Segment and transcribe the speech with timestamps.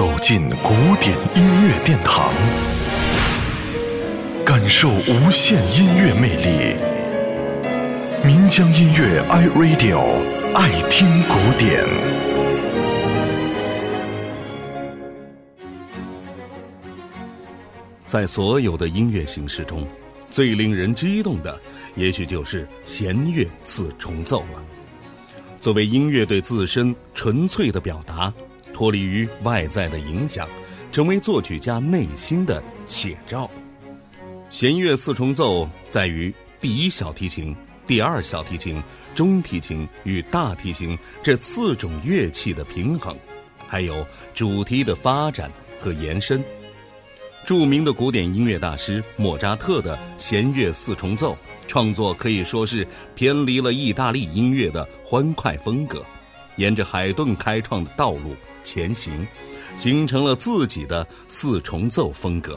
[0.00, 2.32] 走进古典音乐殿堂，
[4.46, 6.74] 感受无限音乐魅力。
[8.24, 10.00] 民江音乐 iRadio
[10.54, 11.84] 爱听古典。
[18.06, 19.86] 在所有的音乐形式中，
[20.30, 21.60] 最令人激动的，
[21.94, 24.62] 也许就是弦乐四重奏了。
[25.60, 28.32] 作为音乐对自身纯粹的表达。
[28.80, 30.48] 脱离于外在的影响，
[30.90, 33.50] 成为作曲家内心的写照。
[34.48, 37.54] 弦乐四重奏在于第一小提琴、
[37.86, 38.82] 第二小提琴、
[39.14, 43.14] 中提琴与大提琴这四种乐器的平衡，
[43.68, 46.42] 还有主题的发展和延伸。
[47.44, 56.02] 著名的古典音乐大师莫扎特的弦乐四重奏创作可以说是偏离了意大利音乐的欢快风格，
[56.60, 58.36] 沿着海顿开创的道路。
[58.62, 59.26] 前行，
[59.76, 62.56] 形成了自己的四重奏风格。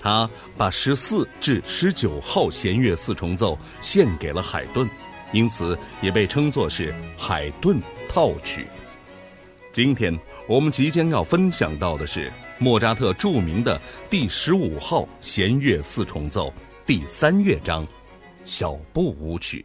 [0.00, 4.88] 他把十四至十九号弦乐四重奏献给了海顿，
[5.32, 8.66] 因此也被称作是海顿套曲。
[9.72, 10.16] 今天
[10.46, 16.52] 我们即将要分享到的是莫扎特著名的第十五号弦乐四重奏
[16.86, 17.86] 第三乐章
[18.44, 19.64] 小步舞曲。